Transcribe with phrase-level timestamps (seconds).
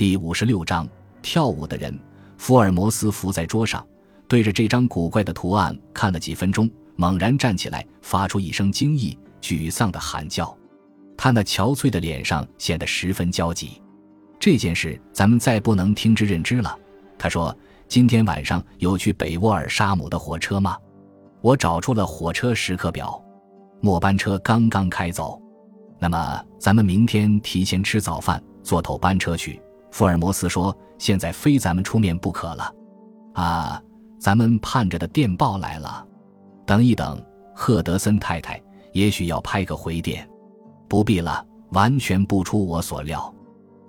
[0.00, 0.88] 第五十六章
[1.20, 1.94] 跳舞的人。
[2.38, 3.86] 福尔摩斯伏在桌上，
[4.26, 10.56] 对着这张古怪的图案看了几分钟，猛然站起来，发出一声惊异、沮丧的喊叫。
[11.18, 13.82] 他那憔悴的脸上显得十分焦急。
[14.38, 16.74] 这件事咱们再不能听之任之了。
[17.18, 17.54] 他说
[17.86, 20.78] ：“今天晚上有去北沃尔沙姆的火车吗？”
[21.42, 23.22] 我找出了火车时刻表，
[23.82, 25.38] 末班车刚刚开走。
[25.98, 29.60] 那么咱们明天提前吃早饭，坐头班车去。
[29.90, 32.74] 福尔摩斯说：“现在非咱们出面不可了。”
[33.34, 33.82] 啊，
[34.18, 36.06] 咱们盼着的电报来了。
[36.66, 38.60] 等一等，赫德森太太，
[38.92, 40.28] 也许要拍个回电。
[40.88, 43.32] 不必了，完全不出我所料。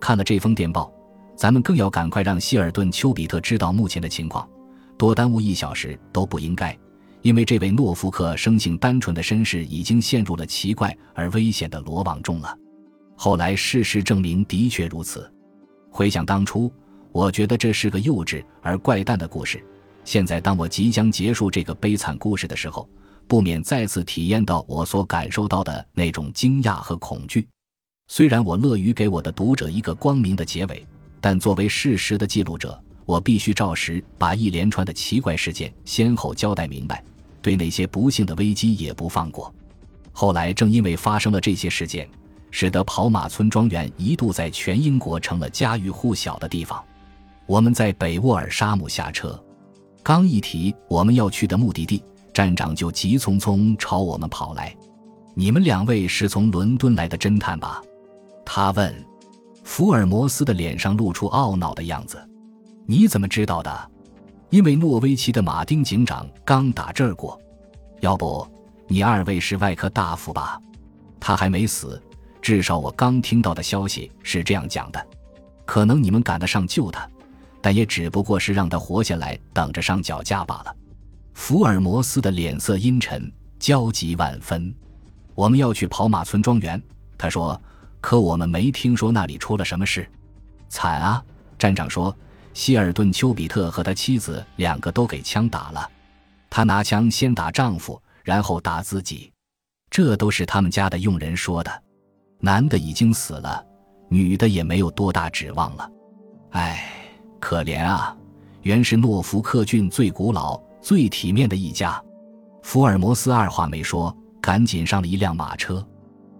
[0.00, 0.92] 看了这封电报，
[1.36, 4.48] 咱们更要赶快让希尔顿·丘比特知道目前的情况，
[4.96, 6.76] 多耽误一小时都不应该，
[7.22, 12.56] 因为这位诺福克生性单纯的绅士已经陷入了奇怪而危险的罗网中了。
[13.14, 15.30] 后来事实证明的确如此。
[15.96, 16.70] 回想当初，
[17.10, 19.64] 我觉得这是个幼稚而怪诞的故事。
[20.04, 22.86] 现在当我即将结束这个悲惨故事的时候，
[23.26, 27.48] 不免再次体验到我所感受到的那种惊讶和恐惧。
[28.08, 30.86] 虽然我乐于给我的读者一个光明的结尾，
[31.18, 37.02] 但作为事实的记录者，我必须照实把一连串的奇怪事件先后交代明白，
[37.40, 39.50] 对那些不幸的危机也不放过。
[40.12, 42.06] 后来正因为发生了这些事件，
[42.58, 46.82] 使得跑马村庄园一度在全英国成了家喻户晓的地方。
[47.44, 49.38] 我们在北沃尔沙姆下车，
[50.02, 52.02] 刚一提我们要去的目的地。
[52.32, 54.74] 站长就急匆匆朝我们跑来
[55.36, 57.82] ，“你们两位是从伦敦来的侦探吧？”
[58.42, 59.04] 他问。
[59.62, 62.18] 福尔摩斯的脸上露出懊恼的样子。
[62.88, 63.90] “你怎么知道的
[64.48, 67.38] ？”“因为诺维奇的马丁警长刚打这儿过。
[68.00, 68.48] ”“要不，
[68.88, 70.58] 你二位是外科大夫吧
[71.20, 72.00] ？”“他还没死，
[72.46, 75.06] 至少我刚听到的消息是这样讲的。
[75.64, 77.04] 可能你们赶得上救他，
[77.60, 80.76] 但也只不过是让他活下来，等着上脚架罢了。”
[81.34, 84.72] 福尔摩斯的脸色阴沉，焦急万分。
[85.34, 86.80] 我们要去跑马村庄园，
[87.18, 87.60] 他说。
[88.00, 90.08] 可我们没听说那里出了什么事。
[90.68, 91.20] 惨啊！
[91.58, 92.16] 站长说，
[92.54, 95.90] 希尔顿·丘比特和他妻子两个都给枪打了。
[96.48, 99.32] 他拿枪先打丈夫，然后打自己。
[99.90, 101.82] 这都是他们家的佣人说的。
[102.40, 103.64] 男的已经死了，
[104.08, 105.90] 女的也没有多大指望了。
[106.50, 106.88] 唉，
[107.40, 108.16] 可怜啊！
[108.62, 110.60] 原是诺福克郡最古老。
[110.80, 112.00] 最体面的一家，
[112.62, 115.84] 福尔摩斯二话没说，赶紧上了一辆马车。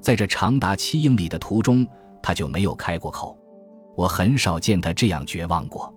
[0.00, 1.86] 在这长达七英里的途中，
[2.20, 3.38] 他就没有开过口。
[3.96, 5.94] 我很少见他这样绝望过。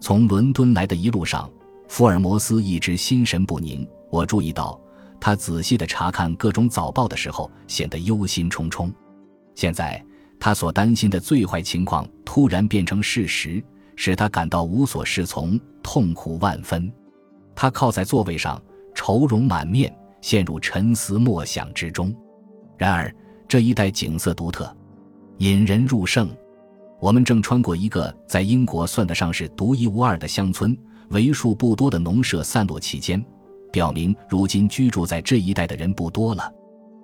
[0.00, 1.50] 从伦敦来的一路上，
[1.86, 3.86] 福尔摩斯一直心神不宁。
[4.10, 4.80] 我注意到
[5.20, 8.90] 他仔细地查看各种早报的时候，显得忧心忡忡。
[9.54, 10.02] 现在，
[10.40, 13.62] 他所担心的最坏情况突然变成事实，
[13.96, 16.90] 使他感到无所适从，痛苦万分。
[17.54, 18.60] 他靠在座位上，
[18.94, 22.14] 愁容满面，陷入沉思默想之中。
[22.78, 23.14] 然而
[23.46, 24.74] 这一带景色独特，
[25.38, 26.28] 引人入胜。
[26.98, 30.76] 我们正穿过一个在英国算得上是独一无二的乡村，
[31.10, 33.22] 为数不多的农舍散落其间，
[33.70, 36.50] 表明如今居住在这一带的人不多了。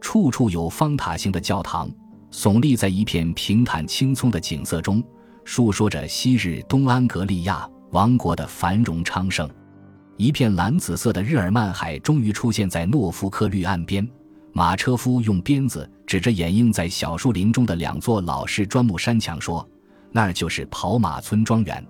[0.00, 1.90] 处处有方塔形的教堂，
[2.32, 5.02] 耸立在一片平坦青葱的景色中，
[5.44, 9.48] 述说着昔日东安格利亚王国的繁荣昌盛。
[10.16, 14.06] 一片蓝紫色的日耳曼海终于出现在诺福克绿岸边。
[14.52, 19.66] 马车夫用鞭子指着掩映在小树林中的两座老式砖木山墙说
[20.12, 21.84] ：“那儿就是跑马村庄园。”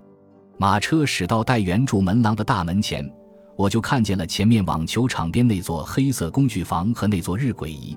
[0.58, 3.10] 马车驶到带圆柱门廊的大门前，
[3.56, 7.96] 我就看见了前面网球场边那座黑色工具房和那座日晷仪。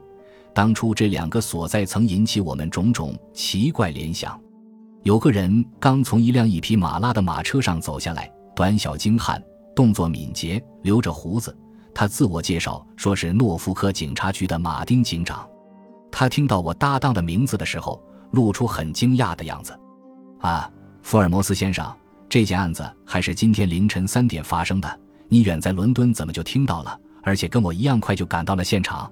[0.54, 4.40] 当初这两个所在曾引起我们种种奇怪联想。
[5.02, 9.42] 有个人刚从一辆一匹马拉的马车上走下来，短小精悍。
[9.76, 11.58] 动作敏捷，留着胡子。
[11.96, 15.48] 他自我介绍说是诺福克警察局的马丁警长。
[16.12, 18.00] 他听到我搭档的名字的时候，
[18.32, 19.76] 露出很惊讶的样子。
[20.42, 20.72] 啊，
[21.02, 21.92] 福尔摩斯先生，
[22.30, 25.00] 这件案子还是今天凌晨三点发生的。
[25.28, 26.96] 你远在伦敦，怎么就听到了？
[27.24, 29.12] 而且跟我一样快就赶到了现场？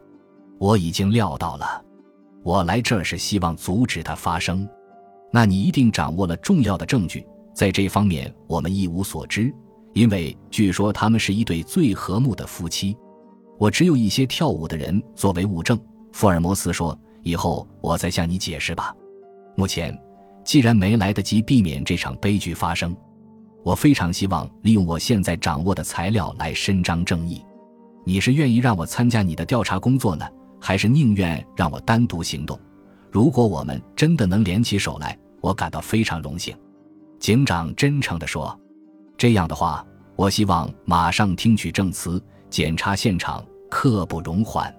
[0.62, 1.84] 我已经料到了。
[2.44, 4.70] 我来这儿是希望阻止它发生。
[5.34, 7.26] 那你一定掌握了重要的证据。
[7.52, 9.52] 在这方面，我们一无所知。
[9.94, 12.96] 因为据说他们是一对最和睦的夫妻，
[13.58, 15.78] 我只有一些跳舞的人作为物证。
[16.12, 18.96] 福尔摩斯说：“以后我再向你解释吧。
[19.56, 20.00] 目前，
[20.46, 22.96] 既然没来得及避免这场悲剧发生，
[23.64, 27.44] 我非常希望利用我现在掌握的材料来伸张正义。
[28.06, 30.26] 你是愿意让我参加你的调查工作呢，
[30.62, 32.58] 还是宁愿让我单独行动？
[33.10, 36.56] 如果我们真的能联起手来，我感到非常荣幸。”
[37.20, 38.58] 警长真诚地说
[39.18, 39.86] ：“这样的话，
[40.16, 44.74] 我希望马上听取证词，检查现场，刻不容缓。”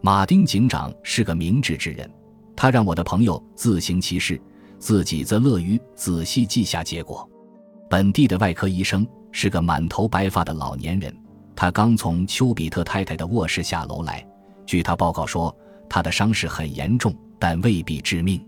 [0.00, 2.08] 马丁警长是个明智之人，
[2.54, 4.40] 他让我的朋友自行其事，
[4.78, 7.28] 自己则乐于仔细记下结果。
[7.88, 11.14] 本地的外科医生是个满头白发的老年人，
[11.56, 14.26] 他刚从丘比特太太的卧室下楼来。
[14.66, 15.54] 据他报告说，
[15.88, 18.44] 他的伤势很严重，但未必致命。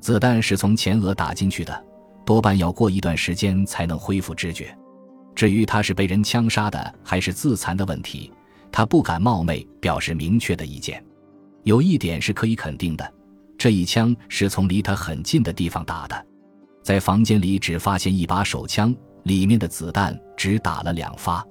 [0.00, 1.84] 子弹是从前额打进去的，
[2.24, 4.76] 多半要过一段时间才能恢复知觉。
[5.34, 8.32] 至于他是被人枪杀的还是自残的问题，
[8.70, 11.04] 他不敢冒昧表示明确的意见。
[11.64, 13.12] 有一点是可以肯定的，
[13.58, 16.26] 这一枪是从离他很近的地方打的。
[16.82, 18.94] 在房间里只发现一把手枪，
[19.24, 21.44] 里面的子弹只打了两发。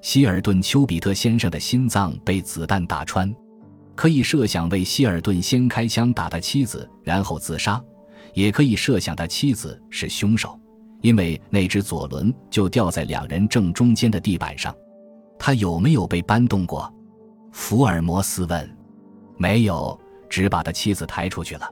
[0.00, 3.32] 希尔顿·丘比特先生的心脏被子弹打穿，
[3.94, 7.80] 可以设想为希尔顿先开枪打他妻子，然后自杀；
[8.34, 10.58] 也可以设想他妻子是凶手，
[11.00, 14.74] 因为那只左轮就掉在两人正中间的地板上。
[15.38, 16.92] 他有没有被搬动过？
[17.52, 18.76] 福尔摩斯问。
[19.36, 19.98] 没有，
[20.30, 21.68] 只把他妻子抬出去了。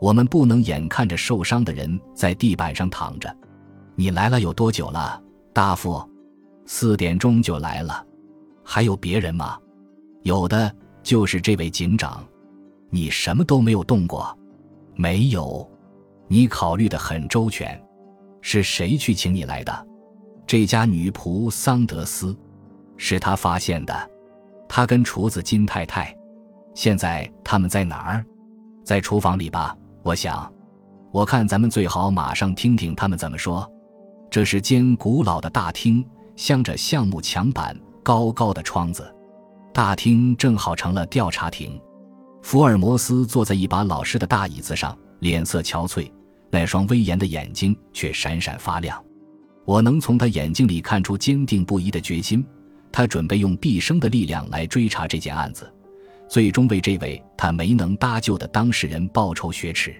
[0.00, 3.34] 我们不能眼看着受伤的人在地板上躺着。
[3.96, 5.20] 你来了有多久了，
[5.52, 6.08] 大夫？
[6.66, 8.04] 四点钟就来了。
[8.62, 9.58] 还有别人吗？
[10.22, 10.70] 有的，
[11.08, 12.22] 就是这位警长。
[12.90, 14.38] 你什么都没有动过？
[14.94, 15.66] 没有。
[16.26, 17.82] 你考虑的很周全。
[18.42, 19.86] 是谁去请你来的？
[20.46, 22.36] 这家女仆桑德斯。
[22.98, 24.10] 是他发现的。
[24.68, 26.14] 他跟厨子金太太。
[26.74, 28.22] 现在他们在哪儿？
[28.84, 29.74] 在厨房里吧。
[30.02, 30.52] 我想，
[31.10, 33.66] 我看咱们最好马上听听他们怎么说。
[34.30, 36.06] 这是间古老的大厅，
[36.36, 39.10] 镶着橡木墙板，高高的窗子。
[39.78, 41.80] 大厅正好成了调查庭。
[42.42, 46.10] 福尔摩斯坐在一把老式的大椅子上，脸色憔悴，
[46.50, 49.00] 那双威严的眼睛却闪闪发亮。
[49.64, 52.44] 我能从他眼睛里看出坚定不移的决心。
[52.90, 55.72] 他准备用毕生的力量来追查这件案子。
[56.28, 59.94] 最终为这位他没能搭救的当事人报仇雪耻。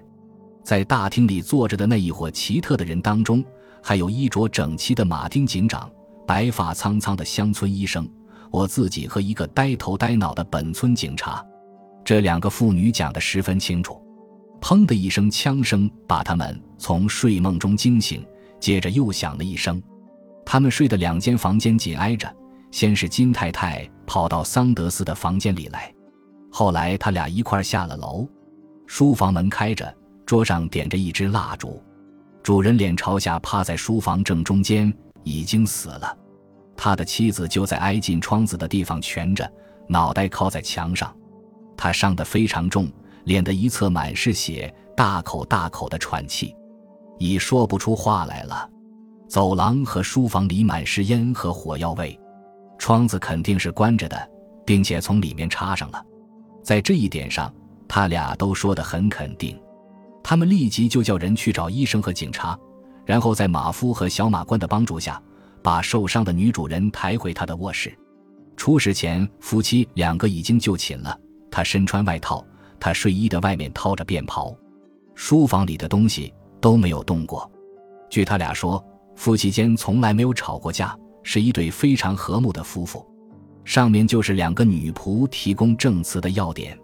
[0.65, 3.45] 在大厅里坐着的那一伙奇特的人当中，
[3.81, 5.89] 还有衣着整齐的马丁警长、
[6.27, 8.11] 白发苍苍的乡村医生、
[8.51, 11.45] 我自己和一个呆头呆脑的本村警察。
[12.05, 14.03] 这两个妇女讲得十分清楚。
[14.61, 18.25] 砰的一声枪声把他们从睡梦中惊醒，
[18.59, 19.81] 接着又响了一声。
[20.45, 22.29] 他们睡的两间房间紧挨着，
[22.71, 25.93] 先是金太太跑到桑德斯的房间里来。
[26.51, 28.27] 后来他俩一块下了楼，
[28.87, 29.95] 书房门开着，
[30.27, 31.81] 桌上点着一支蜡烛，
[32.43, 34.93] 主人脸朝下趴在书房正中间，
[35.23, 36.17] 已经死了。
[36.81, 39.53] 他的妻子就在挨近窗子的地方蜷着，
[39.89, 41.13] 脑袋靠在墙上。
[41.77, 42.89] 他伤得非常重，
[43.25, 46.55] 脸的一侧满是血，大口大口的喘气，
[47.19, 48.71] 已说不出话来了。
[49.27, 52.19] 走廊和书房里满是烟和火药味，
[52.79, 54.31] 窗子肯定是关着的，
[54.65, 56.01] 并且从里面插上了。
[56.63, 57.53] 在这一点上，
[57.89, 59.61] 他俩都说得很肯定。
[60.23, 62.57] 他们立即就叫人去找医生和警察，
[63.05, 65.21] 然后在马夫和小马官的帮助下，
[65.63, 67.97] 把受伤的女主人抬回他的卧室。
[68.57, 71.19] 出事前，夫妻两个已经就寝了。
[71.51, 72.45] 他身穿外套，
[72.81, 74.57] 他睡衣的外面套着便袍。
[75.15, 77.51] 书房里的东西都没有动过。
[78.11, 78.85] 据他俩说，
[79.15, 83.07] 夫妻间从来没有吵过架，是一对非常和睦的夫妇。
[83.65, 86.79] 上面就是两个女仆提供证词的要点。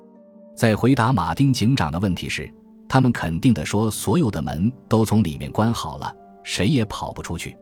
[0.55, 2.53] 在回答马丁警长的问题时，
[2.89, 7.57] 他们肯定地说，所有的门都从里面关好了，谁也跑不出去。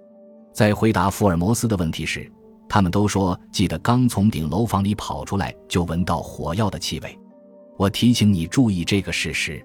[0.53, 2.31] 在回答福尔摩斯的问题时，
[2.69, 7.19] 他们都说记得刚从顶楼房里跑出来就闻到火药的气味。
[7.77, 9.65] 我提醒你注意这个事实。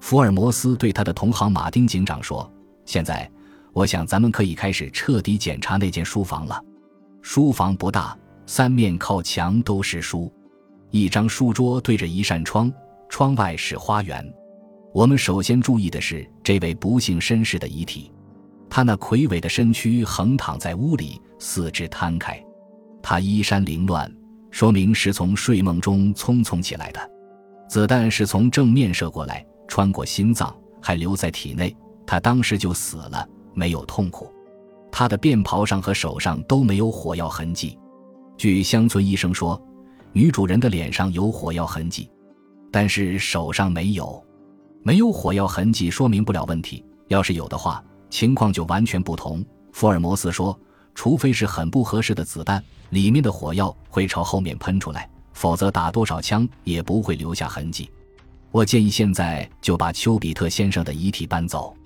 [0.00, 2.50] 福尔摩斯对他的同行马丁警长说
[2.86, 3.28] ：“现在，
[3.72, 6.62] 我想咱们可以开始彻底检查那间书房了。
[7.22, 8.16] 书房不大。”
[8.50, 10.32] 三面靠墙都是书，
[10.90, 12.72] 一张书桌对着一扇窗，
[13.10, 14.26] 窗外是花园。
[14.94, 18.10] 我们首先注意的是这位不幸绅士的遗体，
[18.70, 22.42] 他那魁伟的身躯横躺在屋里，四肢摊开，
[23.02, 24.12] 他衣衫凌乱，
[24.50, 27.10] 说明是从睡梦中匆匆起来的。
[27.68, 31.74] 子弹是从正面射过来，穿过心脏，还留在体内，
[32.06, 34.32] 他当时就死了，没有痛苦。
[34.90, 37.78] 他的便袍上和手上都没有火药痕迹。
[38.36, 39.60] 据乡村医生说，
[40.12, 42.10] 女主人的脸上有火药痕迹，
[42.70, 44.24] 但是手上没有。
[44.82, 49.44] 没有火药痕迹说明不了问题，要是有的话，情况就完全不同。
[49.72, 50.58] 福尔摩斯说，
[50.94, 57.90] 除非是很不合适的子弹，里面的火药会朝后面喷出来，否则打多少枪也不会留下痕迹。
[58.50, 61.76] 我建议现在就把丘比特先生的遗体搬走。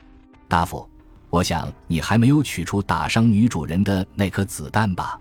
[0.48, 0.88] 大夫，
[1.28, 5.18] 我想你还没有取出打伤女主人的那颗子弹吧？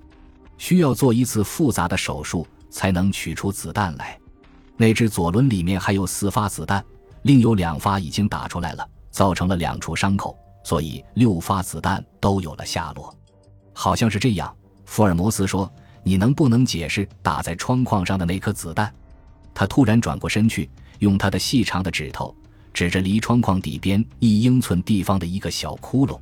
[0.57, 4.17] 需要做一次复杂的手术才能取出子弹来。
[4.77, 6.83] 那只左轮里面还有四发子弹，
[7.23, 13.13] 另有两发已经打出来了，造成了两处伤口，所以六发子弹都有了下落。
[13.73, 14.55] 好像是这样。
[14.85, 15.71] 福尔摩斯说
[16.03, 18.93] ：“你能不能解释打在窗框上的那颗子弹？”
[19.53, 22.35] 他突然转过身去，用他的细长的指头。
[22.73, 26.17] 指着离窗框底边一英寸地方的一个小窟窿。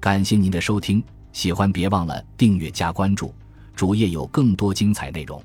[0.00, 1.00] 感谢您的收听，
[1.32, 3.32] 喜欢别忘了订阅加关注，
[3.76, 5.40] 主页有更多精彩内容。